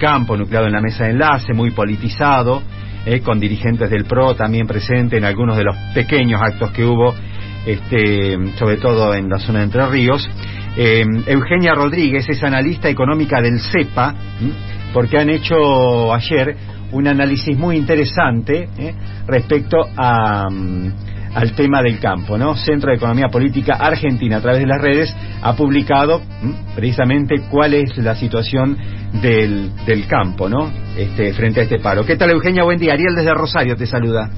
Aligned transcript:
Campo, 0.00 0.34
nucleado 0.36 0.66
en 0.66 0.72
la 0.72 0.80
mesa 0.80 1.04
de 1.04 1.10
enlace, 1.10 1.52
muy 1.52 1.72
politizado, 1.72 2.62
eh, 3.04 3.20
con 3.20 3.38
dirigentes 3.38 3.90
del 3.90 4.06
PRO 4.06 4.34
también 4.34 4.66
presentes 4.66 5.18
en 5.18 5.24
algunos 5.24 5.58
de 5.58 5.64
los 5.64 5.76
pequeños 5.94 6.40
actos 6.42 6.70
que 6.70 6.84
hubo, 6.84 7.14
este, 7.66 8.36
sobre 8.56 8.78
todo 8.78 9.14
en 9.14 9.28
la 9.28 9.38
zona 9.38 9.58
de 9.58 9.66
Entre 9.66 9.86
Ríos. 9.86 10.28
Eh, 10.76 11.04
Eugenia 11.26 11.74
Rodríguez 11.74 12.26
es 12.28 12.42
analista 12.42 12.88
económica 12.88 13.42
del 13.42 13.60
CEPA, 13.60 14.14
porque 14.94 15.18
han 15.18 15.28
hecho 15.28 16.12
ayer 16.14 16.56
un 16.92 17.06
análisis 17.06 17.56
muy 17.56 17.76
interesante 17.76 18.68
eh, 18.78 18.94
respecto 19.26 19.76
a, 19.96 20.48
mm, 20.50 20.92
al 21.34 21.52
tema 21.54 21.82
del 21.82 22.00
campo, 22.00 22.36
¿no? 22.36 22.56
Centro 22.56 22.90
de 22.90 22.96
Economía 22.96 23.28
Política 23.28 23.74
Argentina, 23.74 24.38
a 24.38 24.40
través 24.40 24.60
de 24.60 24.66
las 24.66 24.80
redes, 24.80 25.16
ha 25.42 25.54
publicado 25.54 26.20
mm, 26.20 26.74
precisamente 26.74 27.36
cuál 27.50 27.74
es 27.74 27.96
la 27.98 28.14
situación 28.14 28.76
del, 29.22 29.70
del 29.84 30.06
campo, 30.06 30.48
¿no? 30.48 30.70
Este, 30.96 31.32
frente 31.32 31.60
a 31.60 31.62
este 31.64 31.78
paro. 31.78 32.04
¿Qué 32.04 32.16
tal, 32.16 32.30
Eugenia? 32.30 32.64
Buen 32.64 32.78
día. 32.78 32.94
Ariel 32.94 33.14
desde 33.14 33.32
Rosario 33.32 33.76
te 33.76 33.86
saluda. 33.86 34.28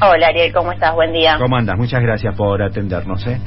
Hola, 0.00 0.28
Ariel, 0.28 0.52
¿cómo 0.52 0.72
estás? 0.72 0.94
Buen 0.94 1.12
día. 1.12 1.36
¿Cómo 1.38 1.56
andas? 1.56 1.76
Muchas 1.76 2.00
gracias 2.02 2.36
por 2.36 2.62
atendernos, 2.62 3.26
¿eh? 3.26 3.38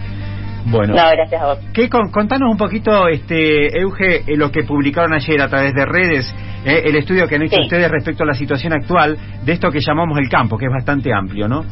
Bueno, 0.66 0.94
no, 0.94 1.09
gracias 1.09 1.41
a 1.41 1.45
vos. 1.45 1.59
¿Qué, 1.73 1.89
contanos 1.89 2.52
un 2.52 2.58
poquito, 2.58 3.08
este, 3.08 3.80
Euge, 3.80 4.23
eh, 4.27 4.38
lo 4.38 4.52
que 4.52 4.63
publicaron 4.63 5.13
ayer 5.13 5.41
a 5.41 5.48
través 5.48 5.73
de 5.73 5.86
redes, 5.86 6.34
eh, 6.66 6.84
el 6.86 6.95
estudio 6.98 7.27
que 7.27 7.36
han 7.36 7.44
hecho 7.44 7.59
ustedes 7.61 7.89
respecto 7.89 8.23
a 8.23 8.27
la 8.27 8.34
situación 8.34 8.73
actual 8.73 9.17
de 9.44 9.53
esto 9.53 9.72
que 9.72 9.80
llamamos 9.80 10.20
el 10.20 10.30
campo, 10.30 10.58
que 10.58 10.66
es 10.66 10.72
bastante 10.72 11.11
amplio, 11.13 11.48
¿no? 11.48 11.66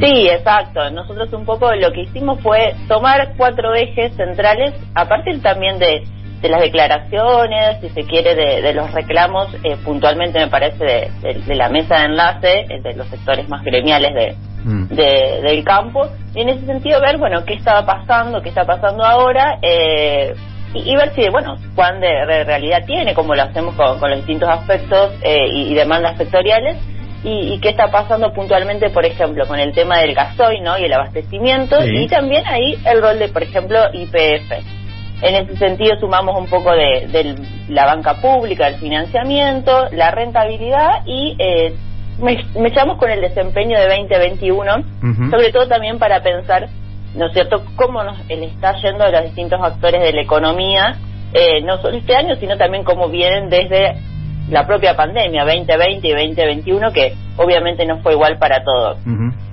Sí, 0.00 0.28
exacto. 0.28 0.90
Nosotros 0.90 1.32
un 1.32 1.44
poco 1.44 1.74
lo 1.74 1.92
que 1.92 2.02
hicimos 2.02 2.40
fue 2.40 2.74
tomar 2.88 3.34
cuatro 3.36 3.74
ejes 3.74 4.14
centrales, 4.14 4.74
a 4.94 5.06
partir 5.06 5.42
también 5.42 5.78
de, 5.78 6.02
de 6.40 6.48
las 6.48 6.60
declaraciones, 6.60 7.80
si 7.80 7.88
se 7.90 8.04
quiere, 8.04 8.34
de, 8.34 8.72
los 8.72 8.92
reclamos, 8.92 9.48
eh, 9.64 9.76
puntualmente 9.84 10.38
me 10.38 10.48
parece 10.48 10.84
de, 10.84 11.54
la 11.54 11.68
mesa 11.68 11.98
de 11.98 12.04
enlace, 12.04 12.66
de 12.82 12.94
los 12.94 13.06
sectores 13.08 13.48
más 13.48 13.64
gremiales 13.64 14.14
de, 14.14 14.36
mm. 14.64 14.86
del 14.88 15.64
campo, 15.64 16.08
y 16.34 16.42
en 16.42 16.50
ese 16.50 16.66
sentido 16.66 17.00
ver, 17.00 17.18
bueno, 17.18 17.44
qué 17.44 17.54
estaba 17.54 17.86
pasando, 17.86 18.42
qué 18.42 18.50
está 18.50 18.64
pasando 18.64 19.04
ahora, 19.04 19.58
eh, 19.62 20.34
y, 20.74 20.94
ver 20.94 21.14
si, 21.14 21.28
bueno, 21.30 21.56
cuán 21.74 22.00
de, 22.00 22.44
realidad 22.44 22.84
tiene, 22.86 23.14
como 23.14 23.34
lo 23.34 23.42
hacemos 23.42 23.74
con, 23.74 24.10
los 24.10 24.18
distintos 24.18 24.48
aspectos 24.48 25.14
eh, 25.22 25.48
y, 25.50 25.74
demandas 25.74 26.18
sectoriales, 26.18 26.76
y, 27.22 27.58
qué 27.60 27.70
está 27.70 27.88
pasando 27.90 28.32
puntualmente, 28.32 28.90
por 28.90 29.04
ejemplo, 29.04 29.46
con 29.46 29.58
el 29.58 29.72
tema 29.72 29.98
del 29.98 30.14
gasoil 30.14 30.62
¿no? 30.62 30.78
y 30.78 30.84
el 30.84 30.92
abastecimiento, 30.92 31.76
y 31.84 32.06
también 32.08 32.44
ahí 32.46 32.76
el 32.84 33.02
rol 33.02 33.18
de, 33.18 33.28
por 33.28 33.42
ejemplo, 33.42 33.78
IPF. 33.92 34.52
En 35.22 35.34
ese 35.34 35.56
sentido 35.56 35.98
sumamos 35.98 36.38
un 36.38 36.46
poco 36.46 36.72
de, 36.72 37.36
la 37.68 37.86
banca 37.86 38.20
pública, 38.20 38.68
el 38.68 38.76
financiamiento, 38.76 39.86
la 39.92 40.10
rentabilidad 40.10 41.02
y 41.06 41.34
eh, 41.38 41.74
me, 42.20 42.68
echamos 42.68 42.98
con 42.98 43.10
el 43.10 43.20
desempeño 43.20 43.78
de 43.78 43.88
2021, 43.88 45.30
sobre 45.30 45.52
todo 45.52 45.66
también 45.68 45.98
para 45.98 46.22
pensar, 46.22 46.68
¿no 47.14 47.26
es 47.26 47.32
cierto?, 47.32 47.64
cómo 47.76 48.04
nos 48.04 48.26
le 48.28 48.44
está 48.44 48.74
yendo 48.82 49.04
a 49.04 49.10
los 49.10 49.24
distintos 49.24 49.60
actores 49.62 50.02
de 50.02 50.12
la 50.12 50.22
economía, 50.22 50.98
eh, 51.32 51.60
no 51.62 51.80
solo 51.80 51.96
este 51.96 52.14
año, 52.14 52.36
sino 52.36 52.56
también 52.56 52.84
cómo 52.84 53.08
vienen 53.08 53.48
desde 53.48 53.96
la 54.50 54.66
propia 54.66 54.94
pandemia 54.94 55.44
2020 55.44 56.06
y 56.06 56.10
2021, 56.12 56.92
que 56.92 57.14
obviamente 57.36 57.84
no 57.84 57.98
fue 57.98 58.12
igual 58.12 58.38
para 58.38 58.62
todos. 58.62 58.98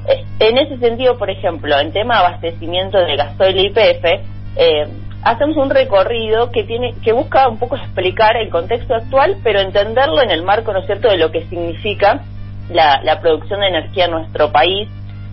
Eh, 0.08 0.26
en 0.40 0.58
ese 0.58 0.78
sentido, 0.78 1.18
por 1.18 1.30
ejemplo, 1.30 1.80
en 1.80 1.92
tema 1.92 2.16
de 2.16 2.26
abastecimiento 2.26 2.98
de 3.00 3.16
gasoil 3.16 3.58
y 3.58 3.68
IPF, 3.68 4.06
eh, 4.56 4.88
hacemos 5.24 5.58
un 5.58 5.70
recorrido 5.70 6.52
que 6.52 6.64
tiene 6.64 6.94
que 7.04 7.14
busca 7.14 7.48
un 7.48 7.58
poco 7.58 7.78
explicar 7.78 8.38
el 8.38 8.50
contexto 8.50 8.96
actual, 8.96 9.38
pero 9.44 9.62
entenderlo 9.62 10.22
en 10.22 10.32
el 10.32 10.44
marco, 10.44 10.74
¿no 10.74 10.80
es 10.80 10.86
cierto?, 10.86 11.10
de 11.10 11.18
lo 11.18 11.32
que 11.32 11.46
significa 11.48 12.22
la, 12.70 13.02
la 13.02 13.20
producción 13.20 13.62
de 13.62 13.68
energía 13.68 14.06
en 14.06 14.12
nuestro 14.12 14.52
país 14.52 14.90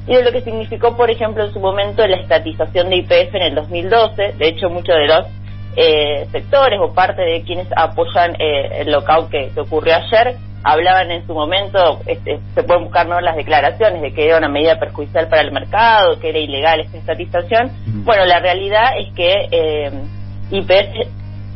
y 0.06 0.14
de 0.14 0.22
lo 0.24 0.32
que 0.32 0.40
significó, 0.40 0.96
por 0.96 1.10
ejemplo, 1.10 1.44
en 1.44 1.52
su 1.52 1.60
momento 1.60 2.06
la 2.06 2.16
estatización 2.16 2.88
de 2.88 2.96
IPF 2.96 3.34
en 3.34 3.42
el 3.42 3.54
2012. 3.54 4.34
De 4.38 4.48
hecho, 4.48 4.70
muchos 4.70 4.96
de 4.96 5.06
los 5.06 5.26
eh, 5.76 6.26
sectores 6.32 6.80
o 6.80 6.92
parte 6.92 7.22
de 7.22 7.42
quienes 7.42 7.68
apoyan 7.76 8.34
eh, 8.38 8.80
el 8.80 8.90
lockout 8.90 9.30
que, 9.30 9.50
ocurrió 9.60 9.94
ayer 9.94 10.36
hablaban 10.62 11.10
en 11.10 11.26
su 11.26 11.32
momento, 11.32 12.00
este, 12.06 12.38
se 12.54 12.62
pueden 12.62 12.84
buscar 12.84 13.06
¿no? 13.06 13.20
las 13.20 13.36
declaraciones 13.36 14.02
de 14.02 14.12
que 14.12 14.26
era 14.26 14.36
una 14.36 14.48
medida 14.48 14.78
perjudicial 14.78 15.28
para 15.28 15.42
el 15.42 15.52
mercado, 15.52 16.18
que 16.20 16.28
era 16.28 16.38
ilegal 16.38 16.80
esta 16.80 16.98
estatización. 16.98 17.70
Bueno, 18.04 18.26
la 18.26 18.40
realidad 18.40 18.90
es 18.98 19.12
que 19.14 19.48
eh, 19.50 19.90
IPF 20.50 21.08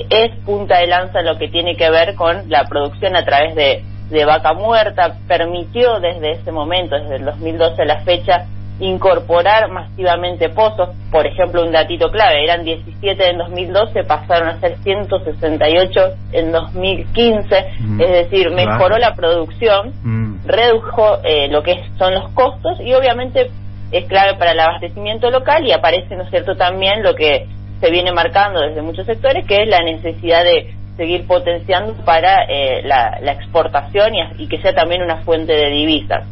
es 0.08 0.32
punta 0.44 0.78
de 0.78 0.86
lanza 0.86 1.20
en 1.20 1.26
lo 1.26 1.38
que 1.38 1.48
tiene 1.48 1.76
que 1.76 1.90
ver 1.90 2.14
con 2.14 2.48
la 2.48 2.64
producción 2.64 3.14
a 3.14 3.24
través 3.24 3.54
de, 3.54 3.84
de 4.10 4.24
vaca 4.24 4.54
muerta, 4.54 5.18
permitió 5.28 6.00
desde 6.00 6.32
ese 6.32 6.50
momento, 6.50 6.96
desde 6.96 7.16
el 7.16 7.24
2012 7.26 7.82
a 7.82 7.84
la 7.84 8.00
fecha, 8.00 8.46
incorporar 8.80 9.70
masivamente 9.70 10.48
pozos. 10.48 10.90
Por 11.10 11.26
ejemplo, 11.26 11.62
un 11.62 11.72
datito 11.72 12.10
clave, 12.10 12.44
eran 12.44 12.64
17 12.64 13.30
en 13.30 13.38
2012, 13.38 14.04
pasaron 14.04 14.48
a 14.48 14.60
ser 14.60 14.76
168 14.82 16.00
en 16.32 16.52
2015, 16.52 17.66
mm, 17.80 18.00
es 18.00 18.10
decir, 18.10 18.50
mejoró 18.50 18.98
la 18.98 19.14
producción, 19.14 19.92
mm. 20.02 20.46
redujo 20.46 21.18
eh, 21.22 21.48
lo 21.48 21.62
que 21.62 21.84
son 21.98 22.14
los 22.14 22.30
costos 22.30 22.80
y 22.80 22.94
obviamente 22.94 23.50
es 23.92 24.06
clave 24.06 24.34
para 24.34 24.52
el 24.52 24.60
abastecimiento 24.60 25.30
local 25.30 25.64
y 25.66 25.72
aparece, 25.72 26.16
¿no 26.16 26.24
es 26.24 26.30
cierto?, 26.30 26.56
también 26.56 27.02
lo 27.02 27.14
que 27.14 27.46
se 27.80 27.90
viene 27.90 28.12
marcando 28.12 28.60
desde 28.60 28.82
muchos 28.82 29.06
sectores, 29.06 29.46
que 29.46 29.62
es 29.62 29.68
la 29.68 29.82
necesidad 29.82 30.42
de 30.42 30.74
seguir 30.96 31.26
potenciando 31.26 31.94
para 32.04 32.44
eh, 32.44 32.82
la, 32.84 33.18
exportación 33.32 34.12
y, 34.38 34.48
que 34.48 34.60
sea 34.60 34.74
también 34.74 35.02
una 35.02 35.18
fuente 35.18 35.52
de 35.52 35.70
divisas. 35.70 36.24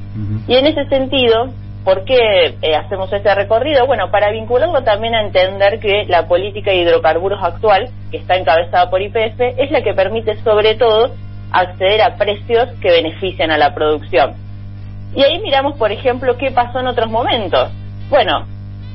Y 0.47 0.55
en 0.55 0.67
ese 0.67 0.85
sentido, 0.87 1.49
¿Por 1.85 2.05
qué 2.05 2.55
eh, 2.63 2.77
hacemos 2.77 3.13
ese 3.13 3.35
recorrido? 3.35 3.87
Bueno, 3.87 4.11
para 4.11 4.31
vincularlo 4.31 4.83
también 4.85 5.15
a 5.17 5.23
entender 5.23 5.81
que 5.81 6.05
la 6.07 6.29
política 6.29 6.71
de 6.71 6.79
hidrocarburos 6.79 7.43
actual, 7.43 7.91
que 8.11 8.19
está 8.19 8.37
encabezada 8.37 8.89
por 8.89 9.03
IPF, 9.03 9.41
es 9.41 9.71
la 9.73 9.83
que 9.83 9.93
permite 9.93 10.37
sobre 10.45 10.77
todo 10.77 11.11
acceder 11.51 12.03
a 12.03 12.17
precios 12.17 12.69
que 12.81 12.91
benefician 12.91 13.51
a 13.51 13.59
la 13.59 13.75
producción. 13.75 14.35
Y 15.15 15.25
ahí 15.25 15.41
miramos, 15.41 15.77
por 15.77 15.91
ejemplo, 15.91 16.37
qué 16.39 16.53
pasó 16.53 16.79
en 16.79 16.87
otros 16.87 17.11
momentos. 17.11 17.71
Bueno, 18.09 18.47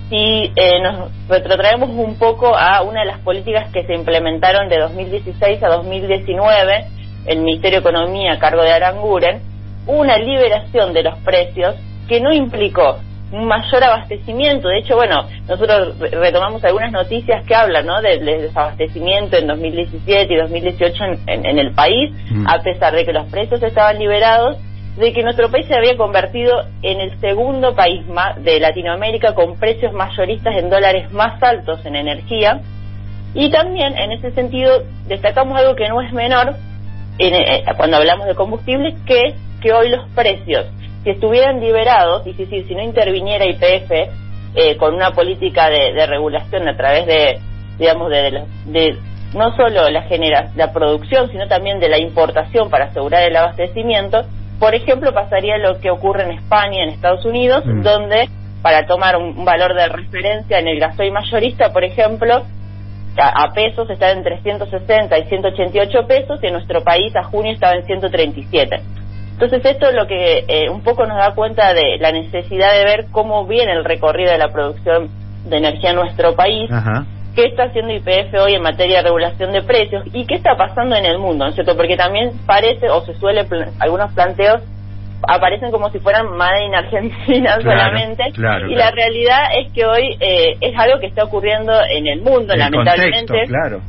si 0.10 0.54
eh, 0.56 0.82
nos 0.82 1.12
retrotraemos 1.28 1.90
un 1.90 2.18
poco 2.18 2.56
a 2.56 2.82
una 2.84 3.02
de 3.02 3.08
las 3.08 3.20
políticas 3.20 3.70
que 3.74 3.84
se 3.84 3.94
implementaron 3.94 4.70
de 4.70 4.80
2016 4.80 5.62
a 5.62 5.68
2019, 5.68 6.86
el 7.26 7.40
Ministerio 7.40 7.82
de 7.82 7.90
Economía 7.90 8.34
a 8.34 8.40
cargo 8.40 8.64
de 8.64 8.72
Aranguren, 8.72 9.42
una 9.86 10.18
liberación 10.18 10.94
de 10.94 11.04
los 11.04 11.18
precios 11.20 11.76
que 12.08 12.20
no 12.20 12.34
implicó 12.34 13.00
un 13.32 13.46
mayor 13.46 13.84
abastecimiento. 13.84 14.70
De 14.70 14.80
hecho, 14.80 14.96
bueno, 14.96 15.28
nosotros 15.48 16.00
retomamos 16.00 16.64
algunas 16.64 16.92
noticias 16.92 17.46
que 17.46 17.56
hablan 17.56 17.86
¿no? 17.86 18.02
del 18.02 18.26
desabastecimiento 18.26 19.38
en 19.38 19.48
2017 19.48 20.34
y 20.34 20.38
2018 20.38 21.04
en, 21.28 21.46
en, 21.46 21.60
el 21.60 21.74
país, 21.74 22.12
mm. 22.32 22.48
a 22.48 22.62
pesar 22.62 22.96
de 22.96 23.06
que 23.06 23.12
los 23.12 23.28
precios 23.28 23.62
estaban 23.62 24.00
liberados, 24.00 24.58
de 24.96 25.14
que 25.14 25.24
nuestro 25.24 25.52
país 25.52 25.68
se 25.68 25.76
había 25.76 25.98
convertido 25.98 26.64
en 26.82 27.02
el 27.02 27.20
segundo 27.20 27.76
país 27.76 28.04
de 28.38 28.60
Latinoamérica 28.60 29.36
con 29.36 29.60
precios 29.60 29.94
mayoristas 29.94 30.56
en 30.56 30.70
dólares 30.70 31.12
más 31.12 31.42
altos 31.44 31.86
en 31.86 31.96
energía. 31.96 32.62
Y 33.36 33.52
también, 33.52 33.96
en 33.98 34.14
ese 34.14 34.32
sentido, 34.32 34.84
destacamos 35.08 35.60
algo 35.60 35.76
que 35.76 35.88
no 35.90 36.02
es 36.02 36.12
menor 36.14 36.56
eh, 37.20 37.64
cuando 37.76 37.98
hablamos 37.98 38.26
de 38.26 38.34
combustibles, 38.34 38.96
que 39.06 39.36
que 39.62 39.74
hoy 39.74 39.90
los 39.90 40.08
precios 40.10 40.66
si 41.04 41.12
estuvieran 41.12 41.60
liberados, 41.60 42.26
y 42.28 42.34
si, 42.34 42.46
si, 42.48 42.64
si 42.64 42.76
no 42.76 42.82
interviniera 42.82 43.46
IPF 43.46 43.92
eh, 44.56 44.78
con 44.78 44.96
una 44.96 45.12
política 45.12 45.70
de, 45.70 46.06
regulación 46.08 46.68
a 46.68 46.76
través 46.76 47.06
de, 47.06 47.40
digamos, 47.78 48.10
de, 48.10 48.44
de, 48.66 48.98
no 49.36 49.56
solo 49.56 49.90
la, 49.90 50.04
genera, 50.04 50.52
la 50.56 50.72
producción, 50.72 51.30
sino 51.32 51.48
también 51.48 51.80
de 51.80 51.90
la 51.90 52.00
importación 52.00 52.70
para 52.70 52.86
asegurar 52.86 53.24
el 53.24 53.36
abastecimiento, 53.36 54.26
por 54.60 54.74
ejemplo, 54.74 55.14
pasaría 55.14 55.58
lo 55.58 55.80
que 55.80 55.92
ocurre 55.92 56.24
en 56.24 56.32
España, 56.32 56.84
en 56.84 56.90
Estados 56.90 57.24
Unidos, 57.26 57.64
mm. 57.66 57.84
donde 57.84 58.30
para 58.62 58.88
tomar 58.88 59.16
un, 59.16 59.46
valor 59.46 59.76
de 59.76 59.88
referencia 59.88 60.60
en 60.60 60.68
el 60.68 60.80
gasoil 60.80 61.12
mayorista, 61.12 61.72
por 61.72 61.84
ejemplo, 61.84 62.44
a, 63.18 63.44
a, 63.44 63.54
pesos 63.54 63.90
está 63.90 64.12
en 64.12 64.24
360 64.24 65.18
y 65.20 65.26
188 65.26 66.08
pesos 66.08 66.40
y 66.42 66.48
en 66.48 66.54
nuestro 66.54 66.84
país 66.84 67.16
a 67.16 67.24
junio 67.24 67.54
estaba 67.54 67.76
en 67.76 67.86
137. 67.86 68.82
Entonces 69.40 69.64
esto 69.66 69.90
es 69.90 69.94
lo 69.94 70.08
que 70.08 70.46
eh, 70.48 70.68
un 70.68 70.82
poco 70.82 71.06
nos 71.06 71.18
da 71.18 71.36
cuenta 71.36 71.72
de 71.76 72.00
la 72.00 72.12
necesidad 72.12 72.74
de 72.74 72.86
ver 72.86 73.06
cómo 73.12 73.46
viene 73.46 73.72
el 73.74 73.86
recorrido 73.86 74.32
de 74.32 74.40
la 74.40 74.52
producción 74.52 75.10
de 75.46 75.58
energía 75.58 75.92
en 75.92 75.98
nuestro 75.98 76.36
país, 76.36 76.68
qué 77.36 77.46
está 77.46 77.66
haciendo 77.66 77.94
IPF 77.94 78.34
hoy 78.42 78.56
en 78.56 78.64
materia 78.64 78.98
de 78.98 79.04
regulación 79.04 79.52
de 79.52 79.62
precios 79.62 80.04
y 80.12 80.26
qué 80.26 80.34
está 80.34 80.58
pasando 80.58 80.96
en 80.96 81.06
el 81.06 81.20
mundo, 81.20 81.46
¿no 81.46 81.50
es 81.50 81.56
cierto? 81.56 81.78
Porque 81.78 81.96
también 81.96 82.32
parece 82.48 82.90
o 82.90 83.06
se 83.06 83.14
suele, 83.14 83.46
algunos 83.78 84.12
planteos 84.14 84.64
aparecen 85.28 85.70
como 85.70 85.92
si 85.92 86.00
fueran 86.00 86.36
Made 86.36 86.66
in 86.66 86.74
Argentina 86.74 87.58
solamente 87.62 88.24
y 88.36 88.76
la 88.76 88.90
realidad 88.90 89.50
es 89.56 89.72
que 89.72 89.86
hoy 89.86 90.18
eh, 90.20 90.58
es 90.62 90.76
algo 90.80 91.00
que 91.00 91.06
está 91.06 91.24
ocurriendo 91.26 91.74
en 91.92 92.08
el 92.08 92.22
mundo, 92.22 92.56
lamentablemente. 92.56 93.44
claro 93.46 93.82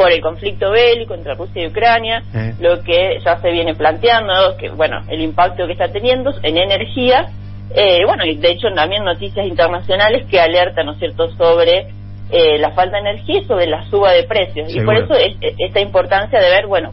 por 0.00 0.10
el 0.12 0.22
conflicto 0.22 0.70
bélico 0.70 1.14
entre 1.14 1.34
Rusia 1.34 1.62
y 1.62 1.66
Ucrania, 1.66 2.22
Eh. 2.34 2.54
lo 2.58 2.82
que 2.82 3.18
ya 3.22 3.36
se 3.38 3.50
viene 3.50 3.74
planteando, 3.74 4.56
que 4.58 4.70
bueno, 4.70 5.00
el 5.08 5.20
impacto 5.20 5.66
que 5.66 5.72
está 5.72 5.88
teniendo 5.92 6.32
en 6.42 6.56
energía, 6.56 7.26
eh, 7.74 8.00
bueno, 8.06 8.24
y 8.24 8.36
de 8.36 8.50
hecho 8.52 8.68
también 8.74 9.04
noticias 9.04 9.46
internacionales 9.46 10.26
que 10.30 10.40
alertan, 10.40 10.86
¿no 10.86 10.92
es 10.92 10.98
cierto?, 10.98 11.30
sobre 11.36 11.88
eh, 12.32 12.58
la 12.58 12.70
falta 12.70 12.96
de 12.96 13.10
energía 13.10 13.40
y 13.40 13.44
sobre 13.44 13.66
la 13.66 13.84
suba 13.90 14.12
de 14.12 14.22
precios. 14.22 14.72
Y 14.74 14.80
por 14.82 14.96
eso 14.96 15.14
es- 15.14 15.36
es- 15.40 15.54
esta 15.58 15.80
importancia 15.80 16.38
de 16.40 16.48
ver, 16.48 16.66
bueno, 16.68 16.92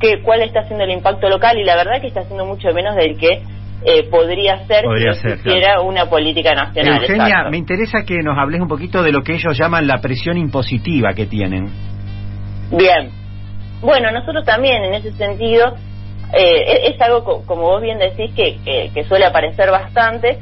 que, 0.00 0.22
cuál 0.22 0.42
está 0.42 0.62
siendo 0.68 0.84
el 0.84 0.92
impacto 0.92 1.28
local 1.28 1.58
y 1.58 1.64
la 1.64 1.74
verdad 1.76 2.00
que 2.00 2.06
está 2.06 2.22
siendo 2.22 2.44
mucho 2.46 2.68
menos 2.72 2.94
del 2.96 3.18
que 3.18 3.42
eh, 3.84 4.02
podría 4.10 4.58
ser 4.66 4.84
Podría 4.84 5.14
si 5.14 5.22
ser, 5.22 5.30
existiera 5.32 5.80
una 5.80 6.04
política 6.04 6.52
nacional. 6.54 7.00
Eugenia, 7.00 7.26
exacto. 7.26 7.50
me 7.50 7.56
interesa 7.56 8.04
que 8.06 8.18
nos 8.22 8.36
hables 8.38 8.60
un 8.60 8.68
poquito 8.68 9.02
de 9.02 9.10
lo 9.10 9.22
que 9.22 9.32
ellos 9.32 9.56
llaman 9.58 9.86
la 9.86 9.98
presión 10.02 10.36
impositiva 10.36 11.14
que 11.14 11.24
tienen. 11.26 11.68
Bien. 12.70 13.10
Bueno, 13.80 14.10
nosotros 14.10 14.44
también 14.44 14.84
en 14.84 14.94
ese 14.94 15.12
sentido, 15.12 15.74
eh, 16.32 16.84
es, 16.86 16.94
es 16.94 17.00
algo, 17.00 17.24
co- 17.24 17.42
como 17.46 17.62
vos 17.62 17.82
bien 17.82 17.98
decís, 17.98 18.30
que, 18.34 19.04
suele 19.08 19.24
aparecer 19.26 19.70
bastante. 19.70 20.38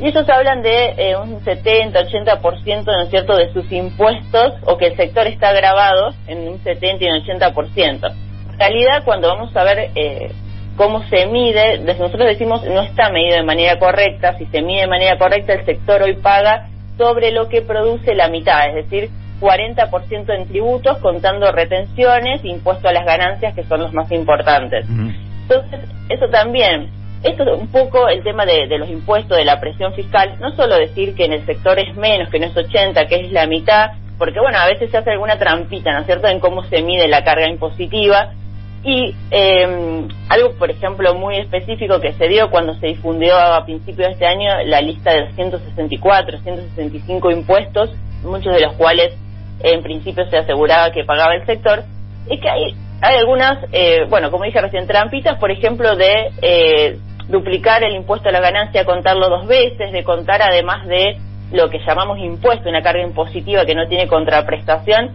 Y 0.00 0.06
ellos 0.08 0.28
hablan 0.28 0.62
de 0.62 0.94
eh, 0.96 1.16
un 1.16 1.42
70, 1.44 2.00
80%, 2.06 2.84
¿no 2.84 3.02
es 3.02 3.10
cierto?, 3.10 3.36
de 3.36 3.52
sus 3.52 3.70
impuestos, 3.72 4.54
o 4.64 4.76
que 4.78 4.86
el 4.86 4.96
sector 4.96 5.26
está 5.26 5.52
grabado 5.52 6.14
en 6.28 6.48
un 6.48 6.62
70 6.62 7.04
y 7.04 7.08
un 7.08 7.24
80%. 7.24 8.12
En 8.52 8.58
realidad, 8.58 9.02
cuando 9.04 9.28
vamos 9.28 9.54
a 9.56 9.64
ver 9.64 9.90
eh, 9.96 10.30
cómo 10.76 11.02
se 11.08 11.26
mide, 11.26 11.78
nosotros 11.80 12.26
decimos 12.26 12.64
no 12.64 12.80
está 12.82 13.10
medido 13.10 13.36
de 13.36 13.42
manera 13.42 13.78
correcta. 13.78 14.36
Si 14.38 14.46
se 14.46 14.62
mide 14.62 14.82
de 14.82 14.86
manera 14.86 15.18
correcta, 15.18 15.52
el 15.54 15.64
sector 15.66 16.02
hoy 16.02 16.14
paga 16.14 16.68
sobre 16.96 17.32
lo 17.32 17.48
que 17.48 17.62
produce 17.62 18.14
la 18.14 18.28
mitad, 18.28 18.68
es 18.68 18.74
decir, 18.88 19.10
40% 19.40 20.34
en 20.34 20.48
tributos, 20.48 20.98
contando 20.98 21.50
retenciones, 21.52 22.44
impuesto 22.44 22.88
a 22.88 22.92
las 22.92 23.04
ganancias, 23.04 23.54
que 23.54 23.64
son 23.64 23.80
los 23.80 23.92
más 23.92 24.10
importantes. 24.10 24.86
Entonces, 25.42 25.80
eso 26.08 26.28
también, 26.28 26.90
esto 27.22 27.44
es 27.44 27.60
un 27.60 27.68
poco 27.68 28.08
el 28.08 28.22
tema 28.22 28.44
de, 28.44 28.66
de 28.66 28.78
los 28.78 28.88
impuestos, 28.88 29.36
de 29.36 29.44
la 29.44 29.60
presión 29.60 29.94
fiscal, 29.94 30.36
no 30.40 30.54
solo 30.56 30.76
decir 30.76 31.14
que 31.14 31.24
en 31.24 31.32
el 31.32 31.46
sector 31.46 31.78
es 31.78 31.96
menos, 31.96 32.28
que 32.30 32.38
no 32.38 32.46
es 32.46 32.56
80, 32.56 33.06
que 33.06 33.16
es 33.16 33.32
la 33.32 33.46
mitad, 33.46 33.92
porque 34.18 34.40
bueno, 34.40 34.58
a 34.58 34.66
veces 34.66 34.90
se 34.90 34.98
hace 34.98 35.12
alguna 35.12 35.38
trampita, 35.38 35.92
¿no 35.92 36.00
es 36.00 36.06
cierto?, 36.06 36.26
en 36.26 36.40
cómo 36.40 36.64
se 36.64 36.82
mide 36.82 37.08
la 37.08 37.22
carga 37.22 37.48
impositiva. 37.48 38.32
Y 38.84 39.14
eh, 39.30 40.06
algo, 40.28 40.52
por 40.54 40.70
ejemplo, 40.70 41.14
muy 41.14 41.36
específico 41.36 42.00
que 42.00 42.12
se 42.12 42.28
dio 42.28 42.50
cuando 42.50 42.74
se 42.74 42.88
difundió 42.88 43.36
a 43.36 43.64
principios 43.64 44.08
de 44.08 44.12
este 44.12 44.26
año 44.26 44.50
la 44.64 44.80
lista 44.80 45.12
de 45.12 45.22
los 45.22 45.34
164, 45.34 46.38
165 46.38 47.30
impuestos, 47.30 47.90
muchos 48.22 48.52
de 48.52 48.60
los 48.60 48.74
cuales 48.74 49.16
en 49.62 49.82
principio 49.82 50.28
se 50.30 50.38
aseguraba 50.38 50.90
que 50.92 51.04
pagaba 51.04 51.34
el 51.34 51.44
sector, 51.46 51.82
es 52.30 52.40
que 52.40 52.48
hay, 52.48 52.74
hay 53.00 53.16
algunas, 53.16 53.58
eh, 53.72 54.04
bueno, 54.08 54.30
como 54.30 54.44
dije 54.44 54.60
recién, 54.60 54.86
trampitas, 54.86 55.38
por 55.38 55.50
ejemplo, 55.50 55.96
de 55.96 56.30
eh, 56.42 56.98
duplicar 57.28 57.82
el 57.84 57.94
impuesto 57.94 58.28
a 58.28 58.32
la 58.32 58.40
ganancia, 58.40 58.84
contarlo 58.84 59.28
dos 59.28 59.46
veces, 59.46 59.92
de 59.92 60.04
contar 60.04 60.40
además 60.42 60.86
de 60.86 61.16
lo 61.52 61.70
que 61.70 61.78
llamamos 61.86 62.18
impuesto, 62.18 62.68
una 62.68 62.82
carga 62.82 63.02
impositiva 63.02 63.64
que 63.64 63.74
no 63.74 63.86
tiene 63.88 64.06
contraprestación, 64.06 65.10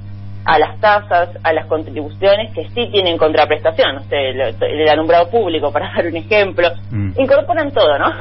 a 0.46 0.60
las 0.60 0.78
tasas, 0.81 1.30
a 1.42 1.54
las 1.54 1.68
contribuciones 1.68 2.54
que 2.54 2.68
sí 2.72 2.89
tienen 2.92 3.18
contraprestación, 3.18 3.96
no 3.96 4.04
sé, 4.04 4.34
lo- 4.34 4.66
el 4.68 4.89
alumbrado 4.89 5.30
público, 5.30 5.72
para 5.72 5.89
dar 5.96 6.06
un 6.07 6.18
ejemplo, 6.18 6.69
Mm. 6.92 7.12
incorporan 7.18 7.72
todo, 7.72 7.98
¿no? 7.98 8.12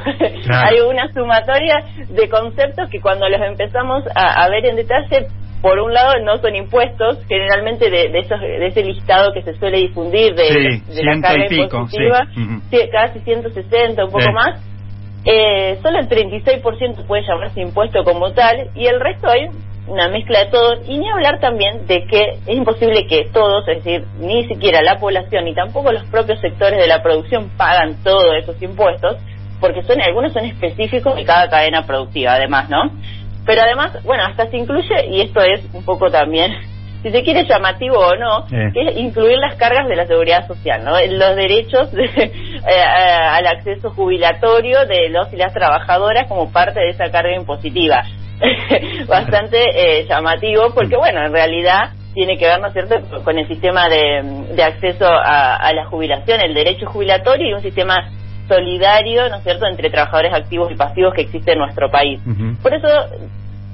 Claro. 0.44 0.68
Hay 0.68 0.80
una 0.80 1.12
sumatoria 1.12 1.82
de 2.08 2.28
conceptos 2.28 2.88
que 2.90 3.00
cuando 3.00 3.28
los 3.28 3.40
empezamos 3.40 4.04
a, 4.14 4.44
a 4.44 4.48
ver 4.48 4.64
en 4.66 4.76
detalle, 4.76 5.26
por 5.62 5.78
un 5.78 5.94
lado 5.94 6.18
no 6.24 6.36
son 6.38 6.56
impuestos, 6.56 7.18
generalmente 7.28 7.88
de, 7.88 8.08
de, 8.08 8.18
esos, 8.18 8.40
de 8.40 8.66
ese 8.66 8.82
listado 8.82 9.32
que 9.32 9.42
se 9.42 9.54
suele 9.54 9.78
difundir 9.78 10.34
de, 10.34 10.48
Sí, 10.88 10.94
de 10.96 11.04
la 11.04 11.20
carga 11.20 11.46
impositiva, 11.48 12.26
sí. 12.34 12.40
Ujú. 12.42 12.60
sí, 12.70 12.78
casi 12.90 13.20
160, 13.20 14.04
un 14.04 14.10
poco 14.10 14.24
Sí. 14.24 14.32
más, 14.32 14.60
eh, 15.24 15.78
solo 15.82 16.00
el 16.00 16.08
36% 16.08 17.06
puede 17.06 17.22
llamarse 17.24 17.60
impuesto 17.60 18.02
como 18.02 18.32
tal 18.32 18.70
y 18.74 18.86
el 18.86 18.98
resto 19.00 19.28
hay 19.30 19.46
una 19.86 20.08
mezcla 20.08 20.40
de 20.40 20.46
todo 20.50 20.74
y 20.86 20.98
ni 20.98 21.08
hablar 21.08 21.38
también 21.40 21.86
de 21.86 22.06
que 22.06 22.20
es 22.46 22.56
imposible 22.56 23.06
que 23.06 23.28
todos, 23.32 23.66
es 23.68 23.84
decir, 23.84 24.04
ni 24.18 24.46
siquiera 24.48 24.82
la 24.82 24.98
población 24.98 25.44
ni 25.44 25.54
tampoco 25.54 25.92
los 25.92 26.04
propios 26.06 26.40
sectores 26.40 26.78
de 26.78 26.86
la 26.88 27.02
producción 27.02 27.50
pagan 27.56 28.02
todos 28.02 28.34
esos 28.36 28.60
impuestos 28.62 29.16
porque 29.60 29.82
son 29.84 30.00
algunos 30.00 30.32
son 30.32 30.44
específicos 30.44 31.14
de 31.14 31.24
cada 31.24 31.48
cadena 31.48 31.86
productiva 31.86 32.32
además, 32.34 32.68
¿no? 32.68 32.90
Pero 33.46 33.62
además, 33.62 34.02
bueno, 34.04 34.24
hasta 34.24 34.46
se 34.48 34.56
incluye 34.56 35.06
y 35.10 35.20
esto 35.22 35.40
es 35.40 35.62
un 35.74 35.84
poco 35.84 36.10
también 36.10 36.52
si 37.02 37.10
se 37.10 37.22
quiere 37.24 37.44
llamativo 37.44 37.96
o 37.98 38.14
no, 38.14 38.46
Eh. 38.52 38.70
que 38.72 38.88
es 38.88 38.96
incluir 38.96 39.36
las 39.38 39.56
cargas 39.56 39.88
de 39.88 39.96
la 39.96 40.06
seguridad 40.06 40.46
social, 40.46 40.84
¿no? 40.84 40.92
Los 41.00 41.34
derechos 41.36 41.90
de- 41.92 42.04
eh, 42.14 42.80
a- 42.80 43.36
al 43.36 43.46
acceso 43.48 43.90
jubilatorio 43.90 44.86
de 44.86 45.08
los 45.08 45.32
y 45.32 45.36
las 45.36 45.52
trabajadoras 45.52 46.28
como 46.28 46.52
parte 46.52 46.78
de 46.80 46.90
esa 46.90 47.10
carga 47.10 47.34
impositiva. 47.34 48.02
Bastante 49.08 49.58
eh, 50.00 50.06
llamativo 50.08 50.72
porque, 50.74 50.96
bueno, 50.96 51.24
en 51.24 51.32
realidad 51.32 51.90
tiene 52.14 52.36
que 52.36 52.46
ver, 52.46 52.60
¿no 52.60 52.66
es 52.68 52.72
cierto?, 52.74 52.96
con 53.24 53.38
el 53.38 53.48
sistema 53.48 53.88
de, 53.88 54.22
de 54.54 54.62
acceso 54.62 55.06
a, 55.06 55.56
a 55.56 55.72
la 55.72 55.86
jubilación, 55.86 56.40
el 56.40 56.52
derecho 56.54 56.86
jubilatorio 56.86 57.48
y 57.48 57.52
un 57.54 57.62
sistema 57.62 58.10
solidario, 58.54 59.28
¿no 59.28 59.36
es 59.36 59.42
cierto?, 59.44 59.66
entre 59.66 59.90
trabajadores 59.90 60.32
activos 60.34 60.70
y 60.70 60.74
pasivos 60.74 61.14
que 61.14 61.22
existe 61.22 61.52
en 61.52 61.58
nuestro 61.58 61.90
país. 61.90 62.20
Por 62.62 62.74
eso 62.74 62.88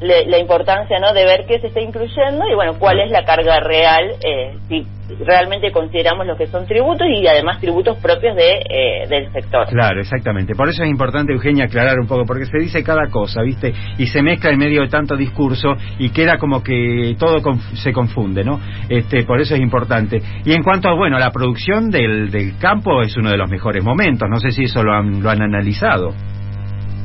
le- 0.00 0.26
la 0.26 0.38
importancia 0.38 0.98
no 1.00 1.12
de 1.12 1.24
ver 1.24 1.46
qué 1.46 1.58
se 1.60 1.68
está 1.68 1.80
incluyendo 1.80 2.46
y 2.48 2.54
bueno 2.54 2.78
cuál 2.78 3.00
es 3.00 3.10
la 3.10 3.24
carga 3.24 3.58
real 3.60 4.12
eh, 4.24 4.54
si 4.68 4.86
realmente 5.24 5.72
consideramos 5.72 6.26
lo 6.26 6.36
que 6.36 6.46
son 6.46 6.66
tributos 6.66 7.06
y 7.08 7.26
además 7.26 7.60
tributos 7.60 7.96
propios 7.98 8.36
de 8.36 8.50
eh, 8.68 9.06
del 9.08 9.32
sector 9.32 9.66
Claro, 9.68 10.00
exactamente. 10.00 10.54
Por 10.54 10.68
eso 10.68 10.82
es 10.82 10.90
importante, 10.90 11.32
Eugenia, 11.32 11.64
aclarar 11.64 11.98
un 11.98 12.06
poco, 12.06 12.24
porque 12.26 12.46
se 12.46 12.58
dice 12.58 12.82
cada 12.84 13.08
cosa, 13.10 13.42
¿viste? 13.42 13.72
Y 13.98 14.06
se 14.06 14.22
mezcla 14.22 14.50
en 14.50 14.58
medio 14.58 14.82
de 14.82 14.88
tanto 14.88 15.16
discurso 15.16 15.74
y 15.98 16.10
queda 16.10 16.38
como 16.38 16.62
que 16.62 17.16
todo 17.18 17.38
conf- 17.40 17.74
se 17.82 17.92
confunde, 17.92 18.44
¿no? 18.44 18.60
Este, 18.88 19.24
por 19.24 19.40
eso 19.40 19.54
es 19.54 19.60
importante. 19.60 20.20
Y 20.44 20.52
en 20.52 20.62
cuanto 20.62 20.88
a, 20.88 20.94
bueno, 20.94 21.18
la 21.18 21.30
producción 21.30 21.90
del, 21.90 22.30
del 22.30 22.58
campo 22.58 23.02
es 23.02 23.16
uno 23.16 23.30
de 23.30 23.36
los 23.36 23.48
mejores 23.50 23.82
momentos. 23.82 24.28
No 24.28 24.38
sé 24.38 24.50
si 24.50 24.64
eso 24.64 24.82
lo 24.82 24.92
han, 24.92 25.22
lo 25.22 25.30
han 25.30 25.42
analizado. 25.42 26.10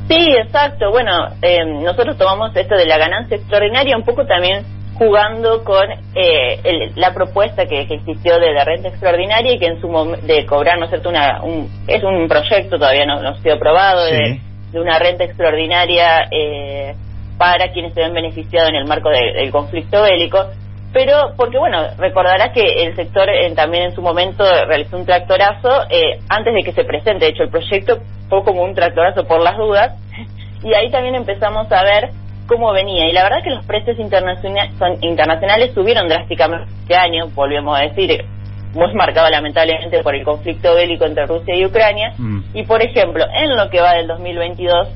sí 0.08 0.28
exacto 0.44 0.92
bueno 0.92 1.12
eh, 1.42 1.64
nosotros 1.82 2.18
tomamos 2.18 2.56
esto 2.56 2.76
de 2.76 2.86
la 2.86 2.98
ganancia 2.98 3.38
extraordinaria 3.38 3.96
un 3.98 4.04
poco 4.04 4.26
también 4.26 4.64
jugando 4.98 5.64
con 5.64 5.90
eh, 6.16 6.60
el- 6.64 6.92
la 6.96 7.14
propuesta 7.14 7.66
que, 7.66 7.88
que 7.88 7.96
existió 7.96 8.40
de 8.40 8.52
la 8.54 8.64
renta 8.64 8.90
extraordinaria 8.90 9.54
y 9.54 9.60
que 9.60 9.66
en 9.68 9.82
su 9.82 9.88
mom- 9.88 10.20
de 10.22 10.46
cobrar 10.46 10.78
no 10.78 10.86
es 10.86 10.90
cierto 10.92 11.10
una 11.10 11.42
un, 11.44 11.70
es 11.88 12.04
un 12.04 12.28
proyecto 12.28 12.78
todavía 12.78 13.06
no, 13.06 13.22
no 13.22 13.30
ha 13.30 13.36
sido 13.42 13.56
aprobado 13.56 14.06
de, 14.06 14.18
Sí. 14.36 14.42
de 14.72 14.80
una 14.82 15.00
renta 15.00 15.24
extraordinaria 15.24 16.28
eh, 16.32 16.96
para 17.38 17.72
quienes 17.72 17.94
se 17.94 18.02
ven 18.02 18.14
beneficiados 18.14 18.70
en 18.70 18.76
el 18.76 18.86
marco 18.86 19.10
de- 19.10 19.34
del 19.34 19.52
conflicto 19.52 20.02
bélico. 20.04 20.46
Pero, 20.94 21.34
porque 21.36 21.58
bueno, 21.58 21.88
recordará 21.98 22.52
que 22.54 22.62
el 22.84 22.96
sector 22.96 23.28
eh, 23.28 23.52
también 23.56 23.86
en 23.86 23.96
su 23.96 24.02
momento 24.04 24.44
realizó 24.68 24.96
un 24.98 25.08
tractorazo 25.08 25.86
eh, 25.90 26.20
antes 26.30 26.54
de 26.54 26.62
que 26.64 26.72
se 26.72 26.84
presente. 26.84 27.26
De 27.26 27.32
hecho, 27.32 27.42
el 27.44 27.50
proyecto 27.50 27.98
fue 28.30 28.44
como 28.44 28.62
un 28.64 28.76
tractorazo 28.76 29.26
por 29.26 29.42
las 29.42 29.58
dudas. 29.58 29.94
Y 30.66 30.74
ahí 30.76 30.90
también 30.92 31.16
empezamos 31.16 31.70
a 31.74 31.84
ver 31.84 32.12
cómo 32.48 32.72
venía. 32.74 33.08
Y 33.08 33.14
la 33.14 33.24
verdad 33.24 33.44
que 33.44 33.50
los 33.50 33.66
precios 33.66 33.98
internaciona- 34.00 34.72
son- 34.78 34.98
internacionales 35.02 35.72
subieron 35.74 36.08
drásticamente 36.08 36.68
este 36.82 36.96
año, 36.96 37.28
volvemos 37.34 37.78
a 37.80 37.84
decir, 37.84 38.26
muy 38.74 38.94
marcado 38.96 39.30
lamentablemente 39.30 40.02
por 40.02 40.16
el 40.16 40.24
conflicto 40.24 40.74
bélico 40.76 41.06
entre 41.06 41.26
Rusia 41.28 41.56
y 41.56 41.66
Ucrania. 41.66 42.14
Mm. 42.18 42.40
Y 42.54 42.64
por 42.64 42.82
ejemplo, 42.82 43.24
en 43.34 43.56
lo 43.56 43.70
que 43.70 43.80
va 43.82 43.94
del 43.94 44.08
2022, 44.08 44.90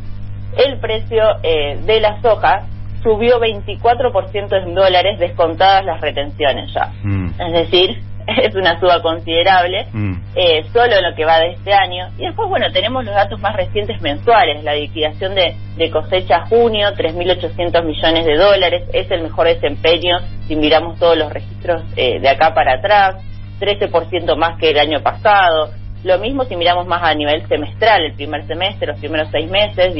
el 0.58 0.80
precio 0.80 1.24
eh, 1.44 1.78
de 1.86 2.00
la 2.00 2.22
soja 2.22 2.64
subió 3.04 3.40
24% 3.40 4.64
en 4.64 4.74
dólares 4.74 5.20
descontadas 5.20 5.86
las 5.86 6.02
retenciones 6.02 6.74
ya. 6.74 6.92
Mm. 7.04 7.30
Es 7.40 7.54
decir, 7.54 8.02
es 8.44 8.54
una 8.56 8.80
suba 8.80 9.02
considerable, 9.02 9.88
Mm. 9.94 10.14
eh, 10.36 10.66
solo 10.74 10.96
en 10.98 11.04
lo 11.10 11.16
que 11.16 11.26
va 11.26 11.40
de 11.40 11.52
este 11.54 11.74
año. 11.74 12.10
Y 12.18 12.26
después, 12.26 12.50
bueno, 12.50 12.68
tenemos 12.74 13.06
los 13.06 13.16
datos 13.16 13.40
más 13.40 13.56
recientes 13.56 14.02
mensuales. 14.02 14.64
La 14.64 14.74
liquidación 14.76 15.34
de, 15.36 15.56
de 15.78 15.90
cosecha 15.92 16.46
junio, 16.48 16.90
3.800 16.96 17.84
millones 17.84 18.26
de 18.26 18.36
dólares, 18.36 18.84
es 18.94 19.10
el 19.12 19.22
mejor 19.24 19.48
desempeño 19.48 20.18
si 20.48 20.56
miramos 20.56 21.00
todos 21.00 21.18
los 21.18 21.32
registros 21.32 21.84
eh, 21.96 22.20
de 22.20 22.30
acá 22.30 22.54
para 22.54 22.74
atrás, 22.76 23.16
13% 23.60 24.36
más 24.36 24.58
que 24.60 24.70
el 24.72 24.80
año 24.80 25.02
pasado. 25.02 25.72
Lo 26.04 26.20
mismo 26.20 26.44
si 26.46 26.56
miramos 26.56 26.86
más 26.86 27.02
a 27.04 27.14
nivel 27.16 27.48
semestral, 27.48 28.04
el 28.04 28.14
primer 28.14 28.46
semestre, 28.46 28.88
los 28.88 29.00
primeros 29.00 29.30
seis 29.32 29.50
meses, 29.50 29.96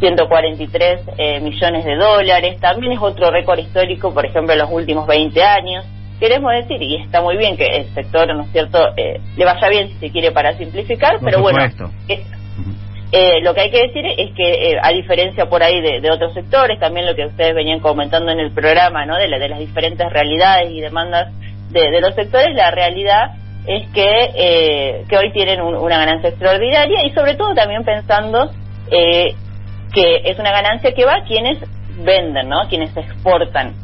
19.143 0.00 1.00
eh, 1.18 1.40
millones 1.40 1.84
de 1.84 1.96
dólares. 1.96 2.58
También 2.60 2.92
es 2.92 3.00
otro 3.00 3.30
récord 3.30 3.58
histórico, 3.58 4.12
por 4.14 4.24
ejemplo, 4.26 4.52
en 4.52 4.60
los 4.60 4.70
últimos 4.70 5.06
20 5.06 5.42
años. 5.42 5.84
Queremos 6.18 6.52
decir, 6.52 6.82
y 6.82 6.96
está 6.96 7.20
muy 7.20 7.36
bien 7.36 7.56
que 7.56 7.64
el 7.64 7.94
sector, 7.94 8.26
¿no 8.34 8.42
es 8.42 8.52
cierto?, 8.52 8.78
eh, 8.96 9.20
le 9.36 9.44
vaya 9.44 9.68
bien 9.68 9.88
si 9.88 9.94
se 9.98 10.10
quiere 10.10 10.32
para 10.32 10.56
simplificar, 10.56 11.18
pero 11.22 11.40
bueno. 11.42 11.58
Eh, 13.12 13.40
lo 13.40 13.54
que 13.54 13.60
hay 13.60 13.70
que 13.70 13.86
decir 13.86 14.04
es 14.04 14.34
que, 14.34 14.70
eh, 14.70 14.78
a 14.82 14.90
diferencia 14.90 15.46
por 15.46 15.62
ahí 15.62 15.80
de, 15.80 16.10
otros 16.10 16.34
sectores, 16.34 16.80
también 16.80 17.06
lo 17.06 17.14
que 17.14 17.26
ustedes 17.26 17.54
venían 17.54 17.78
comentando 17.78 18.32
en 18.32 18.40
el 18.40 18.50
programa, 18.50 19.06
¿no? 19.06 19.16
de, 19.16 19.28
de 19.28 19.48
las 19.48 19.60
diferentes 19.60 20.10
realidades 20.12 20.70
y 20.72 20.80
demandas 20.80 21.32
de, 21.70 22.00
los 22.00 22.14
sectores, 22.14 22.54
la 22.54 22.70
realidad 22.70 23.34
es 23.66 23.88
que, 23.90 24.30
eh, 24.34 25.04
que 25.08 25.18
hoy 25.18 25.32
tienen 25.32 25.60
una 25.60 25.98
ganancia 25.98 26.30
extraordinaria 26.30 27.04
y 27.04 27.10
sobre 27.10 27.34
todo 27.34 27.54
también 27.54 27.84
pensando 27.84 28.50
eh, 28.90 29.34
que 29.92 30.22
es 30.24 30.38
una 30.38 30.52
ganancia 30.52 30.92
que 30.92 31.04
va 31.04 31.16
a 31.16 31.24
quienes 31.24 31.58
venden, 31.98 32.48
¿no? 32.48 32.68
quienes 32.68 32.96
exportan. 32.96 33.74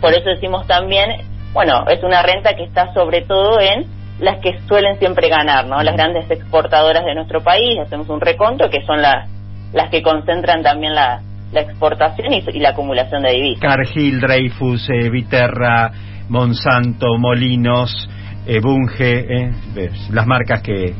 Por 0.00 0.12
eso 0.12 0.28
decimos 0.28 0.66
también, 0.66 1.10
bueno, 1.52 1.86
es 1.88 2.02
una 2.02 2.22
renta 2.22 2.54
que 2.54 2.64
está 2.64 2.92
sobre 2.92 3.22
todo 3.22 3.60
en 3.60 3.86
las 4.20 4.38
que 4.40 4.58
suelen 4.66 4.98
siempre 4.98 5.28
ganar, 5.28 5.66
¿no? 5.66 5.82
Las 5.82 5.94
grandes 5.94 6.30
exportadoras 6.30 7.04
de 7.04 7.14
nuestro 7.14 7.42
país, 7.42 7.78
hacemos 7.78 8.08
un 8.08 8.20
reconto, 8.20 8.68
que 8.68 8.84
son 8.84 9.00
las, 9.00 9.28
las 9.72 9.90
que 9.90 10.02
concentran 10.02 10.62
también 10.62 10.94
la, 10.94 11.20
la 11.52 11.60
exportación 11.60 12.32
y, 12.32 12.42
la 12.58 12.70
acumulación 12.70 13.22
de 13.22 13.32
divisas. 13.32 13.62
Cargill, 13.62 14.20
Dreyfus, 14.20 14.90
eh, 14.90 15.08
Viterra, 15.10 15.90
Monsanto, 16.28 17.16
Molinos, 17.18 18.08
eh, 18.46 18.60
Bunge, 18.60 19.20
eh, 19.20 19.50
las 20.10 20.26
marcas 20.26 20.62
que 20.62 20.94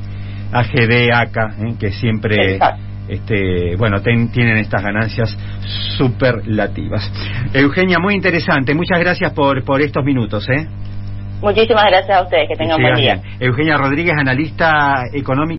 AGD, 0.53 1.13
ACA, 1.13 1.55
eh, 1.59 1.75
que 1.79 1.93
siempre 1.93 2.59
este, 3.09 3.77
bueno, 3.77 4.01
tienen 4.03 4.59
estas 4.59 4.83
ganancias 4.83 5.37
superlativas. 5.97 7.11
Eugenia, 7.53 7.99
muy 7.99 8.15
interesante. 8.15 8.75
Muchas 8.75 9.01
gracias 9.01 9.33
por, 9.33 9.65
por 9.65 9.81
estos 9.81 10.05
minutos. 10.05 10.49
¿eh? 10.49 10.67
Muchísimas 11.41 11.85
gracias 11.85 12.17
a 12.17 12.23
ustedes. 12.23 12.49
Que 12.49 12.57
tengan 12.57 12.81
buen 12.81 12.95
día. 12.97 13.21
Eugenia 13.39 13.77
Rodríguez, 13.77 14.15
analista 14.19 15.05
económica. 15.13 15.57